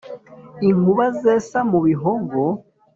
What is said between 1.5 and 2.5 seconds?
mu Bihogo,